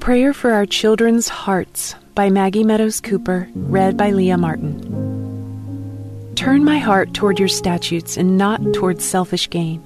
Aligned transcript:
Prayer 0.00 0.32
for 0.32 0.52
Our 0.52 0.64
Children's 0.64 1.28
Hearts 1.28 1.94
by 2.14 2.30
Maggie 2.30 2.64
Meadows 2.64 3.02
Cooper, 3.02 3.46
read 3.54 3.98
by 3.98 4.12
Leah 4.12 4.38
Martin. 4.38 6.32
Turn 6.36 6.64
my 6.64 6.78
heart 6.78 7.12
toward 7.12 7.38
your 7.38 7.48
statutes 7.48 8.16
and 8.16 8.38
not 8.38 8.62
toward 8.72 9.02
selfish 9.02 9.50
gain. 9.50 9.84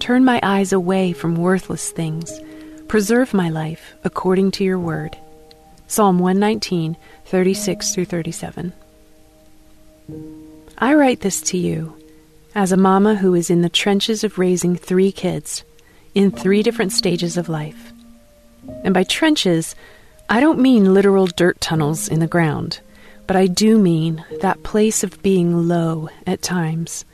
Turn 0.00 0.24
my 0.24 0.40
eyes 0.42 0.72
away 0.72 1.12
from 1.12 1.36
worthless 1.36 1.92
things. 1.92 2.40
Preserve 2.88 3.32
my 3.32 3.50
life 3.50 3.94
according 4.02 4.50
to 4.50 4.64
your 4.64 4.80
word. 4.80 5.16
Psalm 5.86 6.18
119, 6.18 6.96
36 7.26 7.94
through 7.94 8.06
37. 8.06 8.72
I 10.76 10.94
write 10.94 11.20
this 11.20 11.40
to 11.42 11.56
you 11.56 11.96
as 12.56 12.72
a 12.72 12.76
mama 12.76 13.14
who 13.14 13.32
is 13.34 13.48
in 13.48 13.62
the 13.62 13.68
trenches 13.68 14.24
of 14.24 14.38
raising 14.38 14.74
three 14.74 15.12
kids 15.12 15.62
in 16.16 16.32
three 16.32 16.64
different 16.64 16.90
stages 16.90 17.36
of 17.36 17.48
life. 17.48 17.92
And 18.84 18.94
by 18.94 19.04
trenches, 19.04 19.74
I 20.28 20.40
don't 20.40 20.58
mean 20.58 20.94
literal 20.94 21.26
dirt 21.26 21.60
tunnels 21.60 22.08
in 22.08 22.20
the 22.20 22.26
ground, 22.26 22.80
but 23.26 23.36
I 23.36 23.46
do 23.46 23.78
mean 23.78 24.24
that 24.40 24.62
place 24.62 25.04
of 25.04 25.22
being 25.22 25.68
low 25.68 26.08
at 26.26 26.42
times, 26.42 27.04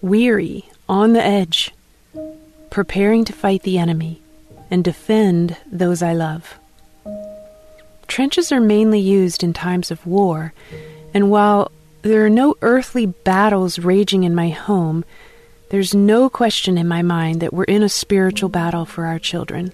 weary, 0.00 0.68
on 0.88 1.12
the 1.12 1.22
edge, 1.22 1.72
preparing 2.70 3.24
to 3.24 3.32
fight 3.32 3.62
the 3.62 3.78
enemy 3.78 4.22
and 4.70 4.84
defend 4.84 5.56
those 5.70 6.02
I 6.02 6.12
love. 6.12 6.58
Trenches 8.06 8.52
are 8.52 8.60
mainly 8.60 9.00
used 9.00 9.42
in 9.42 9.52
times 9.52 9.90
of 9.90 10.06
war, 10.06 10.52
and 11.12 11.30
while 11.30 11.70
there 12.02 12.24
are 12.24 12.30
no 12.30 12.54
earthly 12.62 13.06
battles 13.06 13.78
raging 13.78 14.24
in 14.24 14.34
my 14.34 14.50
home, 14.50 15.04
there's 15.70 15.94
no 15.94 16.30
question 16.30 16.78
in 16.78 16.88
my 16.88 17.02
mind 17.02 17.40
that 17.40 17.52
we're 17.52 17.64
in 17.64 17.82
a 17.82 17.88
spiritual 17.88 18.48
battle 18.48 18.86
for 18.86 19.04
our 19.04 19.18
children. 19.18 19.72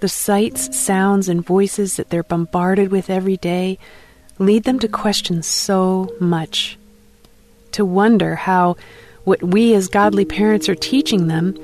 The 0.00 0.08
sights, 0.08 0.74
sounds, 0.78 1.28
and 1.28 1.44
voices 1.44 1.96
that 1.96 2.08
they're 2.08 2.22
bombarded 2.22 2.90
with 2.90 3.10
every 3.10 3.36
day 3.36 3.78
lead 4.38 4.64
them 4.64 4.78
to 4.78 4.88
question 4.88 5.42
so 5.42 6.10
much. 6.18 6.78
To 7.72 7.84
wonder 7.84 8.34
how 8.34 8.76
what 9.24 9.42
we 9.42 9.74
as 9.74 9.88
godly 9.88 10.24
parents 10.24 10.68
are 10.70 10.74
teaching 10.74 11.26
them 11.26 11.54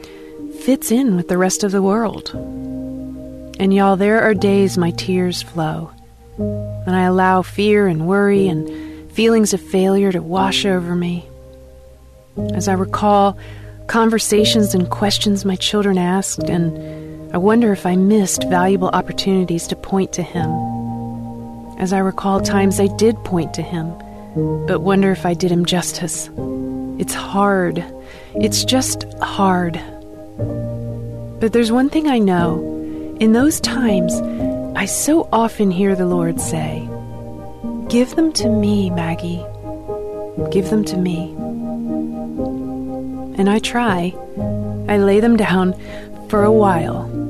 fits 0.61 0.91
in 0.93 1.17
with 1.17 1.29
the 1.29 1.39
rest 1.39 1.65
of 1.65 1.73
the 1.73 1.81
world. 1.81 2.31
And 3.59 3.73
y'all, 3.73 3.97
there 3.97 4.23
are 4.23 4.35
days 4.35 4.77
my 4.77 4.91
tears 4.91 5.43
flow, 5.43 5.91
and 6.39 6.95
I 6.95 7.05
allow 7.05 7.41
fear 7.41 7.87
and 7.87 8.07
worry 8.07 8.49
and 8.49 9.11
feelings 9.13 9.55
of 9.55 9.63
failure 9.63 10.13
to 10.13 10.21
wash 10.21 10.67
over 10.67 10.95
me. 10.95 11.27
As 12.53 12.69
I 12.69 12.75
recall 12.75 13.39
conversations 13.87 14.75
and 14.75 14.91
questions 14.91 15.47
my 15.47 15.57
children 15.57 15.97
asked, 15.97 16.51
and 16.51 17.06
I 17.37 17.39
wonder 17.39 17.71
if 17.71 17.85
I 17.85 17.97
missed 17.97 18.49
valuable 18.49 18.89
opportunities 18.89 19.67
to 19.67 19.77
point 19.77 20.11
to 20.15 20.23
Him. 20.23 20.49
As 21.79 21.93
I 21.93 21.99
recall 21.99 22.41
times 22.41 22.81
I 22.81 22.87
did 22.87 23.23
point 23.25 23.53
to 23.53 23.63
Him, 23.63 23.91
but 24.67 24.81
wonder 24.81 25.13
if 25.13 25.27
I 25.27 25.35
did 25.35 25.53
Him 25.53 25.67
justice. 25.67 26.31
It's 26.99 27.13
hard. 27.13 27.85
It's 28.37 28.65
just 28.65 29.05
hard. 29.21 29.75
But 31.39 31.53
there's 31.53 31.71
one 31.71 31.91
thing 31.91 32.09
I 32.09 32.19
know. 32.19 32.63
In 33.21 33.35
those 33.35 33.61
times, 33.61 34.15
I 34.75 34.87
so 34.87 35.29
often 35.31 35.71
hear 35.71 35.95
the 35.95 36.07
Lord 36.07 36.41
say, 36.41 36.89
Give 37.89 38.17
them 38.17 38.33
to 38.33 38.49
me, 38.49 38.89
Maggie. 38.89 39.45
Give 40.51 40.71
them 40.71 40.87
to 40.87 40.97
me. 40.97 41.35
And 43.37 43.51
I 43.51 43.59
try. 43.59 44.15
I 44.89 44.97
lay 44.97 45.21
them 45.21 45.37
down 45.37 45.75
for 46.31 46.43
a 46.43 46.51
while 46.51 47.26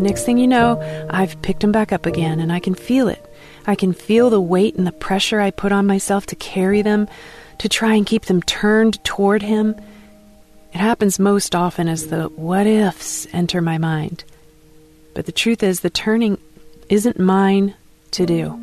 next 0.00 0.24
thing 0.24 0.38
you 0.38 0.46
know, 0.46 0.80
I've 1.10 1.40
picked 1.42 1.60
them 1.60 1.72
back 1.72 1.92
up 1.92 2.06
again, 2.06 2.40
and 2.40 2.52
I 2.52 2.60
can 2.60 2.74
feel 2.74 3.08
it. 3.08 3.24
I 3.66 3.74
can 3.74 3.92
feel 3.92 4.30
the 4.30 4.40
weight 4.40 4.76
and 4.76 4.86
the 4.86 4.92
pressure 4.92 5.40
I 5.40 5.50
put 5.50 5.72
on 5.72 5.86
myself 5.86 6.26
to 6.26 6.36
carry 6.36 6.82
them, 6.82 7.08
to 7.58 7.68
try 7.68 7.94
and 7.94 8.06
keep 8.06 8.26
them 8.26 8.42
turned 8.42 9.02
toward 9.04 9.42
Him. 9.42 9.74
It 10.72 10.78
happens 10.78 11.18
most 11.18 11.54
often 11.54 11.88
as 11.88 12.08
the 12.08 12.24
what 12.24 12.66
ifs 12.66 13.26
enter 13.32 13.60
my 13.60 13.78
mind. 13.78 14.24
But 15.14 15.26
the 15.26 15.32
truth 15.32 15.62
is, 15.62 15.80
the 15.80 15.90
turning 15.90 16.38
isn't 16.88 17.18
mine 17.18 17.74
to 18.12 18.26
do. 18.26 18.60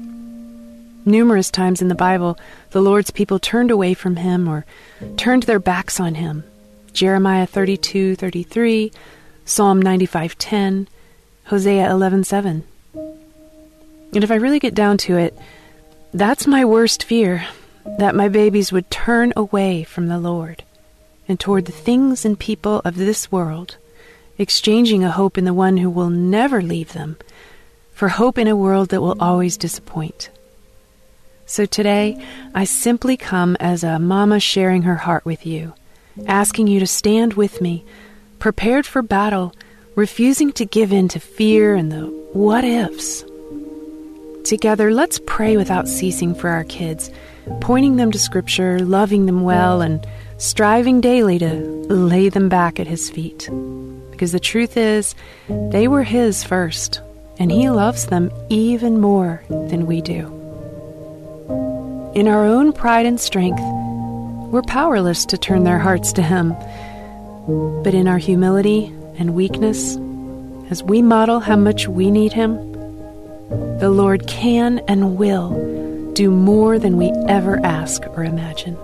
Numerous 1.05 1.51
times 1.51 1.81
in 1.81 1.89
the 1.89 1.95
Bible, 1.95 2.37
the 2.71 2.81
Lord's 2.81 3.11
people 3.11 3.39
turned 3.39 3.71
away 3.71 3.93
from 3.93 4.15
Him 4.15 4.47
or 4.47 4.65
turned 5.17 5.43
their 5.43 5.59
backs 5.59 5.99
on 5.99 6.15
Him. 6.15 6.43
Jeremiah 6.93 7.47
32 7.47 8.15
33, 8.15 8.91
Psalm 9.45 9.81
95 9.81 10.37
10, 10.37 10.87
Hosea 11.45 11.89
11:7. 11.89 12.63
And 14.13 14.23
if 14.23 14.31
I 14.31 14.35
really 14.35 14.59
get 14.59 14.75
down 14.75 14.97
to 14.99 15.17
it, 15.17 15.37
that's 16.13 16.47
my 16.47 16.63
worst 16.63 17.03
fear, 17.03 17.45
that 17.97 18.15
my 18.15 18.29
babies 18.29 18.71
would 18.71 18.89
turn 18.89 19.33
away 19.35 19.83
from 19.83 20.07
the 20.07 20.19
Lord 20.19 20.63
and 21.27 21.39
toward 21.39 21.65
the 21.65 21.71
things 21.71 22.25
and 22.25 22.37
people 22.39 22.81
of 22.85 22.95
this 22.95 23.31
world, 23.31 23.77
exchanging 24.37 25.03
a 25.03 25.11
hope 25.11 25.37
in 25.37 25.45
the 25.45 25.53
one 25.53 25.77
who 25.77 25.89
will 25.89 26.09
never 26.09 26.61
leave 26.61 26.93
them 26.93 27.17
for 27.93 28.09
hope 28.09 28.37
in 28.37 28.47
a 28.47 28.55
world 28.55 28.89
that 28.89 29.01
will 29.01 29.17
always 29.19 29.57
disappoint. 29.57 30.29
So 31.45 31.65
today, 31.65 32.23
I 32.53 32.63
simply 32.63 33.17
come 33.17 33.55
as 33.59 33.83
a 33.83 33.99
mama 33.99 34.39
sharing 34.39 34.83
her 34.83 34.95
heart 34.95 35.25
with 35.25 35.45
you, 35.45 35.73
asking 36.25 36.67
you 36.67 36.79
to 36.79 36.87
stand 36.87 37.33
with 37.33 37.61
me, 37.61 37.83
prepared 38.39 38.85
for 38.85 39.01
battle 39.01 39.53
refusing 39.95 40.51
to 40.53 40.65
give 40.65 40.91
in 40.91 41.07
to 41.09 41.19
fear 41.19 41.75
and 41.75 41.91
the 41.91 42.05
what 42.33 42.63
ifs. 42.63 43.23
Together, 44.43 44.91
let's 44.91 45.19
pray 45.25 45.55
without 45.55 45.87
ceasing 45.87 46.33
for 46.33 46.49
our 46.49 46.63
kids, 46.63 47.11
pointing 47.61 47.95
them 47.95 48.11
to 48.11 48.19
Scripture, 48.19 48.79
loving 48.79 49.25
them 49.25 49.43
well, 49.43 49.81
and 49.81 50.05
striving 50.37 50.99
daily 50.99 51.39
to 51.39 51.55
lay 51.89 52.27
them 52.29 52.49
back 52.49 52.79
at 52.79 52.87
His 52.87 53.09
feet. 53.09 53.49
Because 54.11 54.31
the 54.31 54.39
truth 54.39 54.75
is, 54.77 55.15
they 55.47 55.87
were 55.87 56.03
His 56.03 56.43
first, 56.43 57.01
and 57.37 57.51
He 57.51 57.69
loves 57.69 58.07
them 58.07 58.31
even 58.49 58.99
more 58.99 59.43
than 59.49 59.85
we 59.85 60.01
do. 60.01 60.27
In 62.15 62.27
our 62.27 62.45
own 62.45 62.73
pride 62.73 63.05
and 63.05 63.19
strength, 63.19 63.61
we're 64.51 64.61
powerless 64.63 65.25
to 65.27 65.37
turn 65.37 65.63
their 65.63 65.79
hearts 65.79 66.11
to 66.13 66.21
Him. 66.21 66.53
But 67.83 67.93
in 67.93 68.07
our 68.07 68.17
humility 68.17 68.93
and 69.17 69.35
weakness, 69.35 69.97
as 70.69 70.83
we 70.83 71.01
model 71.01 71.39
how 71.39 71.55
much 71.55 71.87
we 71.87 72.09
need 72.11 72.33
Him, 72.33 72.55
the 73.79 73.89
Lord 73.89 74.27
can 74.27 74.79
and 74.87 75.17
will 75.17 76.11
do 76.13 76.31
more 76.31 76.79
than 76.79 76.97
we 76.97 77.11
ever 77.27 77.59
ask 77.65 78.05
or 78.07 78.23
imagine. 78.23 78.77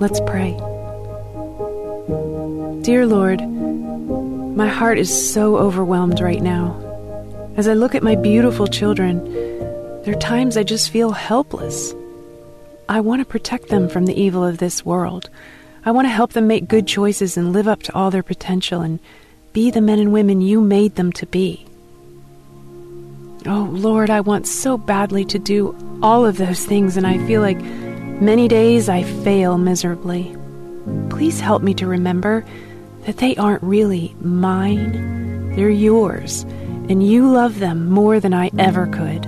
Let's 0.00 0.20
pray. 0.20 0.52
Dear 2.82 3.06
Lord, 3.06 3.40
my 4.56 4.68
heart 4.68 4.98
is 4.98 5.32
so 5.32 5.56
overwhelmed 5.56 6.20
right 6.20 6.42
now. 6.42 6.76
As 7.56 7.68
I 7.68 7.74
look 7.74 7.94
at 7.94 8.02
my 8.02 8.16
beautiful 8.16 8.66
children, 8.66 9.22
there 10.02 10.16
are 10.16 10.20
times 10.20 10.56
I 10.56 10.62
just 10.62 10.90
feel 10.90 11.12
helpless. 11.12 11.94
I 12.88 13.00
want 13.00 13.20
to 13.20 13.24
protect 13.24 13.68
them 13.68 13.88
from 13.88 14.06
the 14.06 14.20
evil 14.20 14.44
of 14.44 14.58
this 14.58 14.84
world. 14.84 15.30
I 15.84 15.90
want 15.90 16.06
to 16.06 16.10
help 16.10 16.32
them 16.32 16.46
make 16.46 16.68
good 16.68 16.86
choices 16.86 17.36
and 17.36 17.52
live 17.52 17.66
up 17.66 17.82
to 17.84 17.94
all 17.94 18.10
their 18.10 18.22
potential 18.22 18.82
and 18.82 19.00
be 19.52 19.70
the 19.70 19.80
men 19.80 19.98
and 19.98 20.12
women 20.12 20.40
you 20.40 20.60
made 20.60 20.94
them 20.94 21.12
to 21.12 21.26
be. 21.26 21.66
Oh, 23.46 23.68
Lord, 23.72 24.08
I 24.08 24.20
want 24.20 24.46
so 24.46 24.78
badly 24.78 25.24
to 25.24 25.38
do 25.38 25.76
all 26.00 26.24
of 26.24 26.36
those 26.36 26.64
things, 26.64 26.96
and 26.96 27.04
I 27.04 27.18
feel 27.26 27.40
like 27.40 27.60
many 27.60 28.46
days 28.46 28.88
I 28.88 29.02
fail 29.02 29.58
miserably. 29.58 30.36
Please 31.10 31.40
help 31.40 31.62
me 31.62 31.74
to 31.74 31.88
remember 31.88 32.44
that 33.04 33.16
they 33.16 33.34
aren't 33.34 33.64
really 33.64 34.14
mine, 34.20 35.56
they're 35.56 35.68
yours, 35.68 36.44
and 36.88 37.04
you 37.04 37.28
love 37.28 37.58
them 37.58 37.90
more 37.90 38.20
than 38.20 38.32
I 38.32 38.50
ever 38.58 38.86
could. 38.86 39.26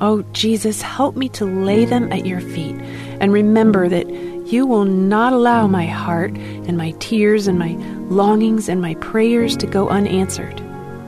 Oh, 0.00 0.24
Jesus, 0.32 0.82
help 0.82 1.14
me 1.14 1.28
to 1.30 1.44
lay 1.44 1.84
them 1.84 2.12
at 2.12 2.26
your 2.26 2.40
feet 2.40 2.74
and 3.20 3.32
remember 3.32 3.88
that 3.88 4.08
you 4.44 4.66
will 4.66 4.84
not 4.84 5.32
allow 5.32 5.66
my 5.66 5.86
heart 5.86 6.32
and 6.32 6.76
my 6.76 6.92
tears 6.98 7.46
and 7.46 7.58
my 7.58 7.74
longings 8.08 8.68
and 8.68 8.80
my 8.80 8.94
prayers 8.96 9.56
to 9.56 9.66
go 9.66 9.88
unanswered. 9.88 10.60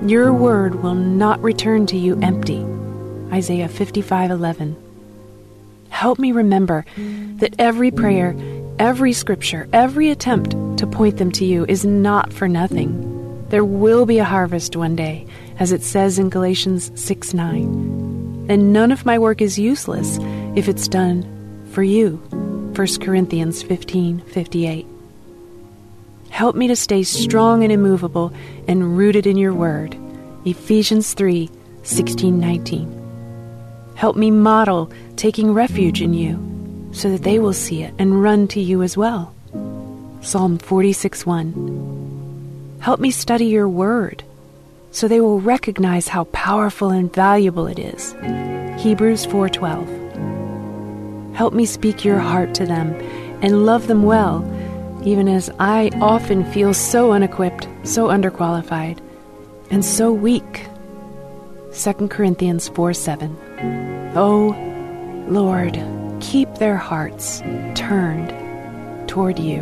Your 0.02 0.32
word 0.32 0.82
will 0.82 0.94
not 0.94 1.42
return 1.42 1.86
to 1.86 1.96
you 1.96 2.18
empty. 2.22 2.64
Isaiah 3.32 3.68
55:11. 3.68 4.76
Help 5.90 6.18
me 6.18 6.32
remember 6.32 6.84
that 7.38 7.54
every 7.58 7.90
prayer, 7.90 8.34
every 8.78 9.12
scripture, 9.12 9.68
every 9.72 10.10
attempt 10.10 10.50
to 10.78 10.86
point 10.86 11.16
them 11.16 11.32
to 11.32 11.44
you 11.44 11.64
is 11.68 11.84
not 11.84 12.32
for 12.32 12.48
nothing. 12.48 13.46
There 13.48 13.64
will 13.64 14.06
be 14.06 14.18
a 14.18 14.24
harvest 14.24 14.76
one 14.76 14.96
day, 14.96 15.26
as 15.58 15.72
it 15.72 15.82
says 15.82 16.18
in 16.18 16.30
Galatians 16.30 16.90
6 16.94 17.32
9. 17.32 18.46
And 18.48 18.72
none 18.72 18.92
of 18.92 19.06
my 19.06 19.18
work 19.18 19.40
is 19.40 19.58
useless 19.58 20.18
if 20.54 20.68
it's 20.68 20.88
done 20.88 21.24
for 21.72 21.82
you. 21.82 22.20
1 22.76 23.00
Corinthians 23.00 23.62
15:58. 23.62 24.84
Help 26.28 26.54
me 26.54 26.68
to 26.68 26.76
stay 26.76 27.02
strong 27.02 27.62
and 27.62 27.72
immovable 27.72 28.34
and 28.68 28.98
rooted 28.98 29.26
in 29.26 29.38
your 29.38 29.54
word, 29.54 29.96
Ephesians 30.44 31.14
3 31.14 31.48
16 31.84 32.38
19. 32.38 32.92
Help 33.94 34.14
me 34.14 34.30
model 34.30 34.90
taking 35.16 35.54
refuge 35.54 36.02
in 36.02 36.12
you 36.12 36.38
so 36.92 37.08
that 37.08 37.22
they 37.22 37.38
will 37.38 37.54
see 37.54 37.82
it 37.82 37.94
and 37.98 38.22
run 38.22 38.46
to 38.48 38.60
you 38.60 38.82
as 38.82 38.94
well. 38.94 39.32
Psalm 40.20 40.58
46 40.58 41.24
1. 41.24 42.76
Help 42.80 43.00
me 43.00 43.10
study 43.10 43.46
your 43.46 43.70
word 43.70 44.22
so 44.90 45.08
they 45.08 45.22
will 45.22 45.40
recognize 45.40 46.08
how 46.08 46.24
powerful 46.24 46.90
and 46.90 47.10
valuable 47.10 47.66
it 47.68 47.78
is. 47.78 48.14
Hebrews 48.76 49.24
4:12. 49.24 50.05
Help 51.36 51.52
me 51.52 51.66
speak 51.66 52.02
your 52.02 52.18
heart 52.18 52.54
to 52.54 52.64
them 52.64 52.94
and 53.42 53.66
love 53.66 53.88
them 53.88 54.04
well, 54.04 54.42
even 55.04 55.28
as 55.28 55.50
I 55.58 55.90
often 56.00 56.50
feel 56.50 56.72
so 56.72 57.12
unequipped, 57.12 57.68
so 57.82 58.06
underqualified, 58.08 58.98
and 59.70 59.84
so 59.84 60.10
weak. 60.10 60.66
2 61.74 62.08
Corinthians 62.08 62.68
4 62.68 62.94
7. 62.94 63.36
Oh, 64.16 64.56
Lord, 65.28 65.78
keep 66.20 66.54
their 66.54 66.78
hearts 66.78 67.40
turned 67.74 68.32
toward 69.06 69.38
you. 69.38 69.60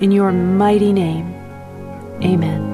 In 0.00 0.10
your 0.10 0.32
mighty 0.32 0.92
name, 0.92 1.32
amen. 2.24 2.73